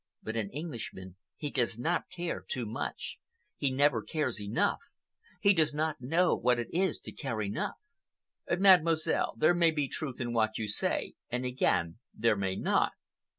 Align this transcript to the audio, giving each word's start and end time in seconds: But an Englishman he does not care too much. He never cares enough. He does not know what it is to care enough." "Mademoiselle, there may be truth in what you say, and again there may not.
But 0.23 0.35
an 0.35 0.49
Englishman 0.49 1.15
he 1.37 1.51
does 1.51 1.77
not 1.77 2.09
care 2.09 2.41
too 2.47 2.65
much. 2.65 3.19
He 3.55 3.69
never 3.69 4.01
cares 4.01 4.41
enough. 4.41 4.79
He 5.39 5.53
does 5.53 5.75
not 5.75 6.01
know 6.01 6.35
what 6.35 6.57
it 6.57 6.69
is 6.73 6.97
to 7.01 7.11
care 7.11 7.39
enough." 7.39 7.75
"Mademoiselle, 8.49 9.35
there 9.37 9.53
may 9.53 9.69
be 9.69 9.87
truth 9.87 10.19
in 10.19 10.33
what 10.33 10.57
you 10.57 10.67
say, 10.67 11.13
and 11.29 11.45
again 11.45 11.99
there 12.15 12.35
may 12.35 12.55
not. 12.55 12.93